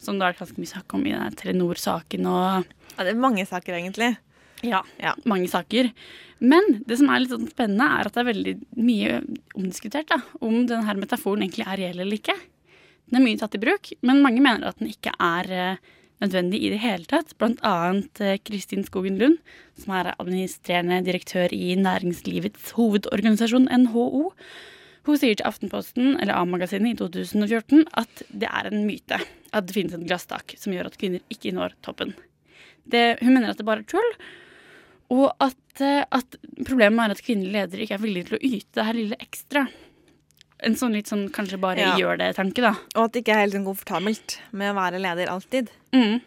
[0.00, 3.44] Som det har vært ganske mye snakk om i Telenor-saken og Ja, det er mange
[3.48, 4.14] saker, egentlig.
[4.62, 5.90] ja, mange saker.
[6.42, 9.20] Men det som er litt sånn spennende, er at det er veldig mye
[9.58, 12.36] omdiskutert da, om denne metaforen egentlig er reell eller ikke.
[13.08, 15.92] Den er mye tatt i bruk, men mange mener at den ikke er eh,
[16.22, 17.34] nødvendig i det hele tatt.
[17.40, 19.40] Blant annet eh, Kristin Skogen Lund,
[19.78, 24.30] som er administrerende direktør i næringslivets hovedorganisasjon NHO.
[25.02, 29.18] Hun sier til Aftenposten, eller A-magasinet i 2014, at det er en myte
[29.52, 32.14] at det finnes et glasstak som gjør at kvinner ikke når toppen.
[32.88, 34.12] Det, hun mener at det bare er tull,
[35.12, 38.78] og at, eh, at problemet er at kvinnelige ledere ikke er villige til å yte
[38.78, 39.66] det her lille ekstra.
[40.62, 41.96] En sånn litt sånn kanskje bare Ja.
[41.98, 42.74] gjør det-tanke, da.
[42.94, 45.70] Og at det ikke er helt sånn komfortabelt med å være leder alltid.
[45.92, 46.20] Mm.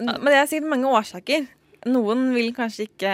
[0.00, 1.48] Men det er sikkert mange årsaker.
[1.90, 3.12] Noen vil kanskje ikke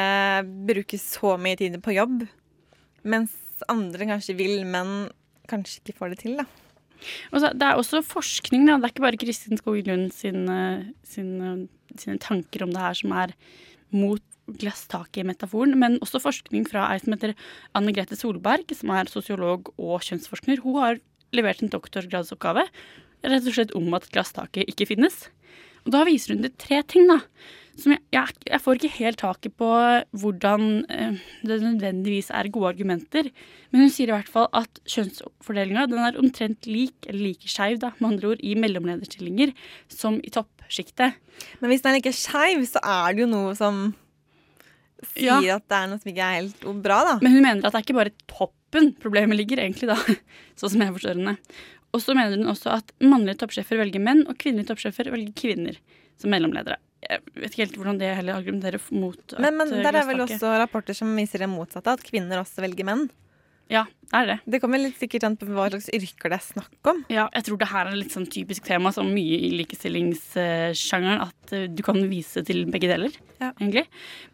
[0.66, 2.26] bruke så mye tid på jobb,
[3.06, 3.30] mens
[3.68, 5.10] andre kanskje vil, men
[5.48, 6.46] kanskje ikke får det til, da.
[7.30, 8.76] Så, det er også forskning, da.
[8.80, 13.12] Det er ikke bare Kristin Skog Lund sine, sine, sine tanker om det her som
[13.12, 13.34] er
[13.92, 17.34] mot glasstaket-metaforen, men også forskning fra ei som heter
[17.76, 20.62] Anne Grete Solberg, som er sosiolog og kjønnsforsker.
[20.64, 21.02] Hun har
[21.34, 22.66] levert en doktorgradsoppgave
[23.26, 25.26] rett og slett om at glasstaket ikke finnes.
[25.86, 27.20] Og da viser hun det tre ting, da.
[27.76, 29.68] Som jeg, jeg, jeg får ikke helt taket på
[30.16, 33.28] hvordan eh, det nødvendigvis er gode argumenter.
[33.70, 38.08] Men hun sier i hvert fall at kjønnsfordelinga er omtrent lik, eller like skeiv, med
[38.08, 39.52] andre ord, i mellomlederstillinger
[39.92, 41.20] som i toppsjiktet.
[41.60, 43.90] Men hvis den er ikke skeiv, så er det jo noe som
[45.14, 45.56] sier Ja.
[45.56, 47.14] at det er noe som ikke er helt bra, da.
[47.22, 49.96] Men hun mener at det er ikke bare toppen problemet ligger, egentlig, da.
[50.58, 51.36] Sånn som jeg forstår henne.
[51.94, 55.78] Og så mener hun også at mannlige toppsjefer velger menn, og kvinnelige toppsjefer velger kvinner
[56.20, 56.76] som mellomledere.
[57.06, 60.24] Jeg vet ikke helt hvordan det heller argumenterer mot Men, men eh, der er vel
[60.24, 63.04] også rapporter som viser det motsatte, at kvinner også velger menn.
[63.72, 64.34] Ja, det er det.
[64.46, 67.00] Det kommer litt sikkert an på hva slags yrker det er snakk om.
[67.10, 71.54] Ja, jeg tror det her er litt sånn typisk tema som mye i likestillingssjangeren, at
[71.56, 73.86] eh, du kan vise til begge deler, egentlig.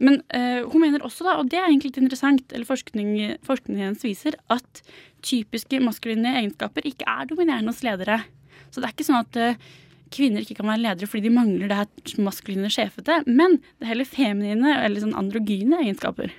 [0.05, 3.14] Men uh, hun mener også, da, og det er egentlig litt interessant, eller forskning,
[3.49, 4.85] forskningen hennes viser, at
[5.25, 8.21] typiske maskuline egenskaper ikke er dominerende hos ledere.
[8.68, 9.73] Så det er ikke sånn at uh,
[10.12, 13.95] kvinner ikke kan være ledere fordi de mangler det her maskuline sjefete, men det er
[13.95, 16.35] heller feminine eller sånn androgyne egenskaper.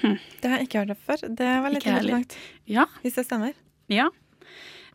[0.00, 1.28] Det har jeg ikke hørt før.
[1.28, 2.38] Det var litt interessant.
[2.70, 2.88] Ja.
[3.04, 3.54] Hvis det stemmer.
[3.92, 4.08] Ja.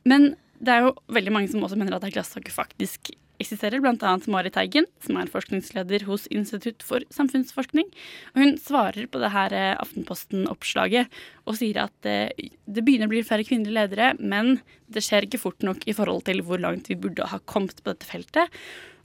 [0.07, 4.27] Men det er jo veldig mange som også mener at det glasstaket faktisk eksisterer, annet
[4.31, 7.89] Marit Teigen, som er forskningsleder hos Institutt for samfunnsforskning.
[8.33, 11.13] Og hun svarer på det her eh, Aftenposten-oppslaget
[11.45, 12.33] og sier at det,
[12.65, 14.57] det begynner å bli færre kvinnelige ledere, men
[14.89, 17.93] det skjer ikke fort nok i forhold til hvor langt vi burde ha kommet på
[17.93, 18.57] dette feltet.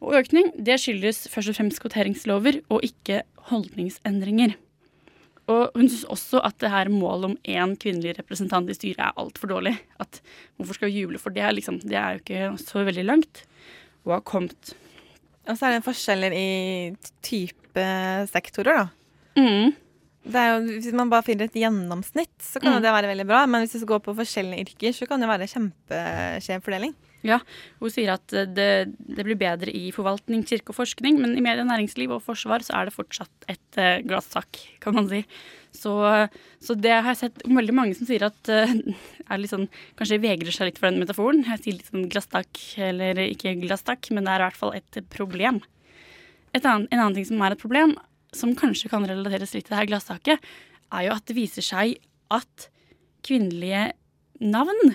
[0.02, 4.56] Og økning det skyldes først og fremst kvoteringslover og ikke holdningsendringer.
[5.50, 9.16] Og hun syns også at det her målet om én kvinnelig representant i styret er
[9.18, 9.74] altfor dårlig.
[10.00, 10.20] At
[10.56, 11.48] hvorfor skal vi juble for det?
[11.56, 13.42] Liksom, det er jo ikke så veldig langt
[14.06, 14.74] å ha kommet.
[15.48, 16.46] Og så er det forskjeller i
[17.26, 17.86] type
[18.30, 18.88] sektorer, da.
[19.40, 19.72] Mm.
[20.22, 22.82] Det er jo, hvis man bare finner et gjennomsnitt, så kan Mm.
[22.84, 23.40] det være veldig bra.
[23.50, 26.94] Men hvis du går på forskjellige yrker, så kan det være kjempeskjev fordeling.
[27.22, 27.38] Ja,
[27.78, 31.64] hun sier at det, det blir bedre i forvaltning, kirke og forskning, men i medie,
[31.66, 35.22] næringsliv og forsvar så er det fortsatt et uh, glasstak, kan man si.
[35.72, 35.92] Så,
[36.60, 38.74] så det har jeg sett veldig mange som sier at eh,
[39.24, 41.46] er litt sånn, kanskje vegrer seg litt for den metaforen.
[41.48, 45.00] Jeg sier litt sånn glasstak, eller ikke glasstak, men det er i hvert fall et
[45.14, 45.62] problem.
[46.52, 47.96] Et annet, en annen ting som er et problem,
[48.36, 50.52] som kanskje kan relateres litt til det her glasstaket,
[50.92, 51.96] er jo at det viser seg
[52.32, 52.68] at
[53.24, 53.92] kvinnelige
[54.44, 54.94] navn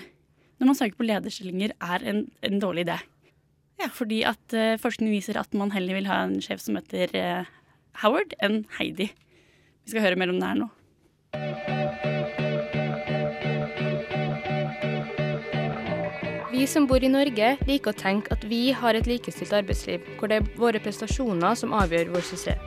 [0.58, 2.98] når man søker på lederstillinger, er en, en dårlig idé.
[3.78, 3.86] Ja.
[3.94, 7.46] Fordi at uh, forskning viser at man heller vil ha en sjef som heter uh,
[8.02, 9.12] Howard enn Heidi.
[9.84, 10.68] Vi skal høre mer om det her nå.
[16.58, 20.26] Vi som bor i Norge, liker å tenke at vi har et likestilt arbeidsliv, hvor
[20.26, 22.64] det er våre prestasjoner som avgjør vår suksess.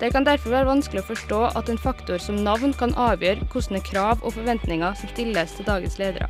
[0.00, 3.84] Det kan derfor være vanskelig å forstå at en faktor som navn kan avgjøre hvilke
[3.86, 6.26] krav og forventninger som stilles til dagens ledere.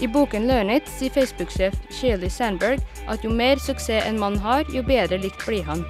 [0.00, 4.64] I boken Learn It sier Facebook-sjef Shirley Sandberg at jo mer suksess en mann har,
[4.72, 5.84] jo bedre likt blir han.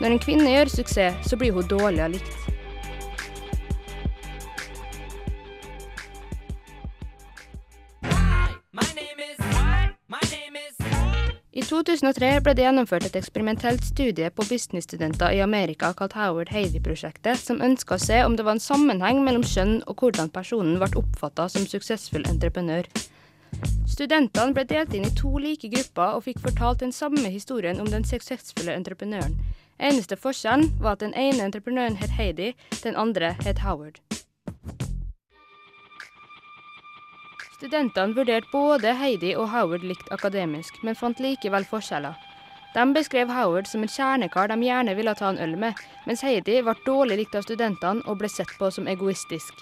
[0.00, 2.42] Når en kvinne gjør suksess, så blir hun dårligere likt.
[11.52, 17.36] I 2003 ble det gjennomført et eksperimentelt studie på businessstudenter i Amerika kalt Howard Haley-prosjektet,
[17.38, 20.88] som ønska å se om det var en sammenheng mellom kjønn og hvordan personen ble
[20.98, 22.88] oppfatta som suksessfull entreprenør.
[23.92, 27.90] Studentene ble delt inn i to like grupper og fikk fortalt den samme historien om
[27.92, 29.36] den suksessfulle entreprenøren.
[29.78, 34.00] Eneste forskjellen var at den ene entreprenøren het Heidi, den andre het Howard.
[37.58, 42.16] Studentene vurderte både Heidi og Howard likt akademisk, men fant likevel forskjeller.
[42.74, 46.62] De beskrev Howard som en kjernekar de gjerne ville ta en øl med, mens Heidi
[46.64, 49.60] ble dårlig likt av studentene og ble sett på som egoistisk.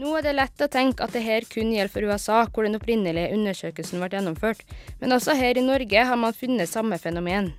[0.00, 2.78] Nå er det lett å tenke at det her kun gjelder for USA, hvor den
[2.78, 4.62] opprinnelige undersøkelsen ble gjennomført,
[5.02, 7.50] men også her i Norge har man funnet samme fenomen.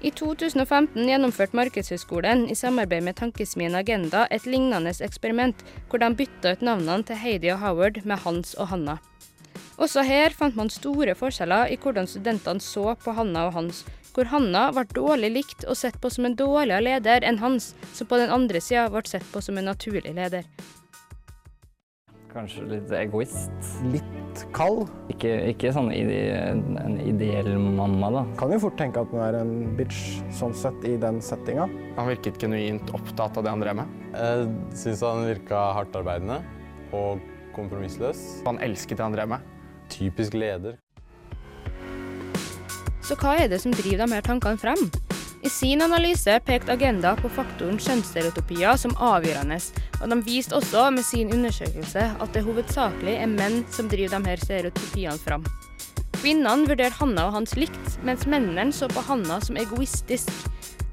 [0.00, 6.56] I 2015 gjennomførte Markedshøgskolen i samarbeid med tankesmien Agenda et lignende eksperiment, hvor de bytta
[6.56, 8.96] ut navnene til Heidi og Howard med Hans og Hanna.
[9.76, 13.84] Også her fant man store forskjeller i hvordan studentene så på Hanna og Hans,
[14.16, 18.08] hvor Hanna ble dårlig likt og sett på som en dårligere leder enn Hans, som
[18.08, 20.48] på den andre sida ble sett på som en naturlig leder.
[22.32, 23.50] Kanskje litt egoist.
[23.92, 24.86] Litt kald.
[25.12, 26.16] Ikke, ikke sånn ide,
[26.80, 28.22] en ideell mamma, da.
[28.40, 31.66] Kan jo fort tenke at hun er en bitch sånn sett i den settinga.
[31.98, 33.98] Han virket genuint opptatt av det han drev med.
[34.16, 34.48] Jeg
[34.84, 36.40] syns han virka hardtarbeidende
[36.96, 37.20] og
[37.52, 38.24] kompromissløs.
[38.48, 39.52] Han elsket det han drev med.
[39.92, 40.80] Typisk leder.
[43.04, 44.88] Så hva er det som driver de her tankene frem?
[45.42, 49.56] I sin analyse pekte Agenda på faktoren kjønnsstereotypier som avgjørende,
[49.98, 54.30] og de viste også med sin undersøkelse at det hovedsakelig er menn som driver de
[54.30, 55.42] her stereotypiene fram.
[56.20, 60.30] Kvinnene vurderte Hanna og Hans likt, mens mennene så på Hanna som egoistisk.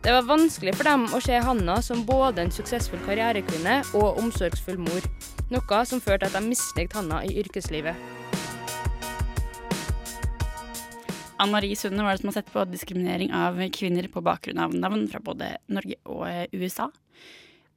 [0.01, 4.81] Det var vanskelig for dem å se Hanna som både en suksessfull karrierekvinne og omsorgsfull
[4.81, 5.05] mor,
[5.53, 8.18] noe som førte til at de mislikte Hanna i yrkeslivet.
[11.39, 14.73] Ann Marie Sunde var det som har sett på diskriminering av kvinner på bakgrunn av
[14.75, 16.89] navn fra både Norge og USA.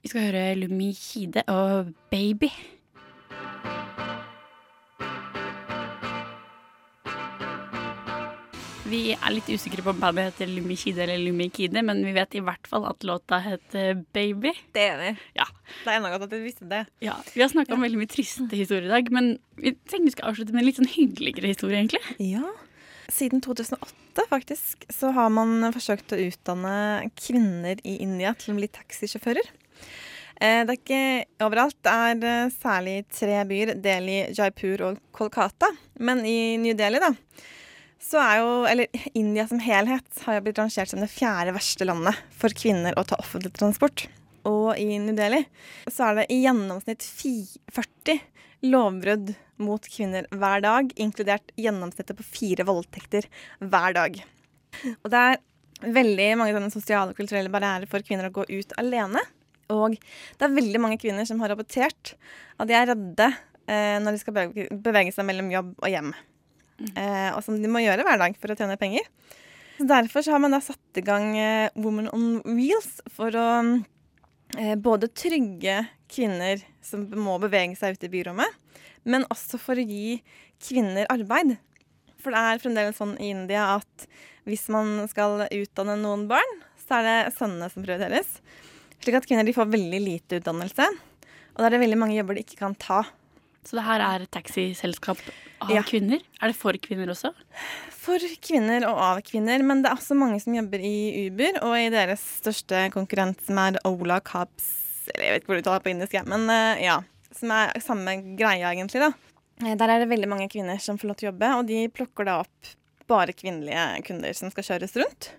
[0.02, 2.50] Vi skal høre Lumi Kide og Baby.
[8.90, 12.16] Vi er litt usikre på om bandet heter Lumi Kide eller Lumi Kide, men vi
[12.18, 14.52] vet i hvert fall at låta heter Baby.
[14.74, 15.14] Det er vi.
[15.38, 15.46] Ja.
[15.84, 16.82] Det er enda godt at vi visste det.
[17.00, 20.16] Ja, Vi har snakka om veldig mye triste historier i dag, men vi tenkte vi
[20.18, 22.02] skal avslutte med en litt sånn hyggeligere historie, egentlig.
[22.26, 22.42] Ja.
[23.12, 28.70] Siden 2008 faktisk, så har man forsøkt å utdanne kvinner i India til å bli
[28.72, 29.50] taxisjåfører.
[30.42, 31.76] Eh, det er ikke overalt.
[31.84, 35.68] Det er eh, særlig tre byer, Delhi, Jaipur og Kolkata.
[36.00, 37.12] Men i New Delhi, da,
[38.02, 41.86] så er jo Eller India som helhet har jo blitt rangert som det fjerde verste
[41.86, 44.08] landet for kvinner å ta offentlig transport.
[44.48, 45.44] Og i New Delhi
[45.86, 47.06] så er det i gjennomsnitt
[47.70, 48.18] 40
[48.72, 53.28] lovbrudd mot kvinner hver dag, inkludert gjennomsnittet på fire voldtekter
[53.62, 54.18] hver dag.
[55.02, 55.40] Og det er
[55.82, 59.22] veldig mange sånne sosiale og kulturelle barrierer for kvinner å gå ut alene.
[59.72, 62.14] Og det er veldig mange kvinner som har rapportert
[62.60, 63.28] at de er redde
[63.66, 66.12] eh, når de skal bevege, bevege seg mellom jobb og hjem.
[66.82, 69.06] Eh, og som de må gjøre hver dag for å tjene penger.
[69.78, 73.48] Så Derfor så har man da satt i gang eh, Woman on Wheels for å
[74.58, 75.80] eh, både trygge
[76.12, 78.60] kvinner som må bevege seg ute i byrommet,
[79.04, 80.20] men også for å gi
[80.62, 81.56] kvinner arbeid.
[82.22, 84.06] For det er fremdeles sånn i India at
[84.46, 88.38] hvis man skal utdanne noen barn, så er det sønnene som prioriteres.
[89.02, 90.86] Slik at kvinner de får veldig lite utdannelse.
[91.52, 93.02] Og da er det veldig mange jobber de ikke kan ta.
[93.62, 95.18] Så det her er taxiselskap
[95.62, 95.82] av Ja.
[95.86, 96.18] kvinner?
[96.42, 97.30] Er det for kvinner også?
[97.90, 101.76] For kvinner og av kvinner, men det er også mange som jobber i Uber, og
[101.78, 104.80] i deres største konkurrent, som er Ola Cabs
[105.14, 107.00] Eller jeg vet ikke hvor du tar det på indisk, men eh, ja.
[107.36, 109.12] Som er samme greia, egentlig, da.
[109.64, 111.86] Eh, Der er det veldig mange kvinner som får lov til å jobbe, og de
[111.88, 112.72] plukker da opp
[113.10, 115.30] bare kvinnelige kunder som skal kjøres rundt.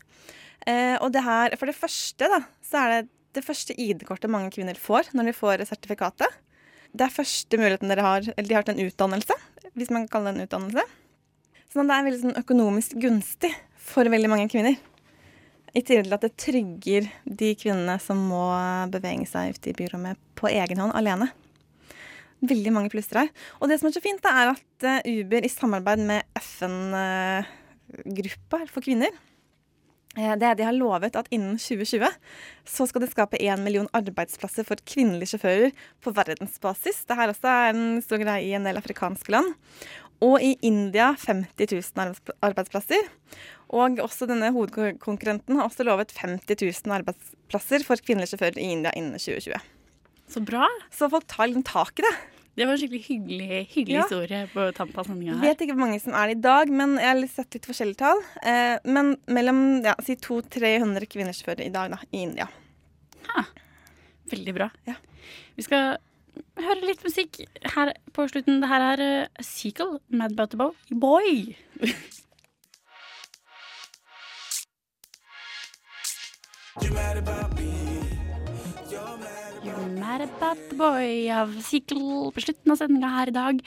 [0.68, 4.52] Eh, og det her, for det første, da, så er det det første ID-kortet mange
[4.54, 6.30] kvinner får når de får sertifikatet.
[6.94, 9.38] Det er første muligheten dere har, eller de har til en utdannelse,
[9.74, 10.84] hvis man kan kalle det en utdannelse.
[11.74, 13.50] Sånn at det er veldig sånn økonomisk gunstig
[13.82, 14.78] for veldig mange kvinner.
[15.74, 18.44] I tillegg til at det trygger de kvinnene som må
[18.94, 21.32] bevege seg ute i byrommet på egen hånd, alene.
[22.44, 23.30] Veldig mange plusser her.
[23.62, 27.48] Og det som er så fint, er at eh, Uber i samarbeid med FN-gruppa
[28.68, 29.12] for kvinner
[30.18, 32.04] eh, det De har lovet at innen 2020
[32.68, 35.70] så skal det skape 1 million arbeidsplasser for kvinnelige sjåfører
[36.04, 37.06] på verdensbasis.
[37.08, 39.50] Dette også er en stor greie i en del afrikanske land.
[40.24, 43.04] Og i India 50 000 arbeidsplasser.
[43.72, 48.92] Og også denne hovedkonkurrenten har også lovet 50 000 arbeidsplasser for kvinnelige sjåfører i India
[49.00, 49.56] innen 2020.
[50.34, 50.68] Så bra.
[50.94, 52.14] Så folk tar litt tak i det.
[52.54, 54.02] Det var en skikkelig hyggelig, hyggelig Ja.
[54.04, 56.70] historie på tampen av sendinga Jeg vet ikke hvor mange som er det i dag,
[56.70, 58.22] men jeg har sett litt forskjellige tall.
[58.46, 62.48] Eh, men mellom ja, si 200-300 kvinnesjåfører i dag da, i India.
[64.30, 64.70] Veldig bra.
[64.88, 64.94] Ja.
[65.58, 65.98] Vi skal
[66.62, 67.42] høre litt musikk
[67.76, 68.62] her på slutten.
[68.62, 71.56] Det her er uh, Seagull, Mad Butterbow, Boy.
[76.82, 77.70] You're mad About me.
[78.90, 79.43] You're Boy!
[79.64, 82.02] You're mad about bad boy av Sikkel
[82.36, 83.62] på slutten av sendinga her i dag.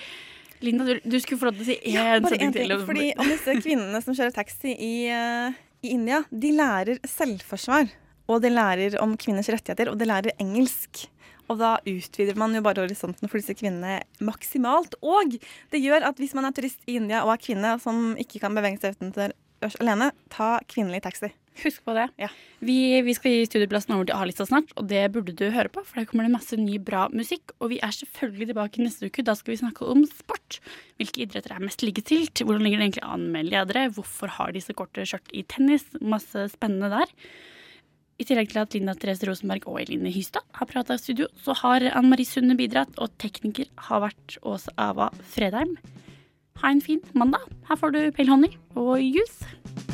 [0.64, 2.74] Linda, du, du skulle få lov til å si én Ja, setning til.
[2.88, 7.88] fordi om disse kvinnene som kjører taxi i, eh, i India, de lærer selvforsvar.
[8.28, 11.07] Og de lærer om kvinners rettigheter, og de lærer engelsk.
[11.49, 14.99] Og da utvider man jo bare horisonten for disse kvinnene maksimalt.
[15.01, 15.36] Og
[15.70, 18.57] det gjør at hvis man er turist i India og er kvinne som ikke kan
[18.57, 21.30] bevege seg utendørs alene, ta kvinnelig taxi.
[21.62, 22.07] Husk på det.
[22.64, 25.82] Vi, vi skal gi studieplassen over til A-lista snart, og det burde du høre på,
[25.86, 27.54] for der kommer det masse ny, bra musikk.
[27.61, 29.24] Og vi er selvfølgelig tilbake neste uke.
[29.24, 30.61] Da skal vi snakke om sport.
[31.00, 32.44] Hvilke idretter er mest likestilt?
[32.44, 33.88] Hvordan ligger det egentlig an med ledere?
[33.96, 35.84] Hvorfor har så korte skjørt i tennis?
[36.00, 37.12] Masse spennende der.
[38.16, 41.52] I tillegg til at Linda Therese Rosenberg og Eline Hystad har prata i studio, så
[41.61, 45.76] har Anne Marie Sunde bidratt, og tekniker har vært Åse Ava Fredheim.
[46.62, 47.44] Ha en fin mandag.
[47.68, 49.86] Her får du Pale Honey og juice.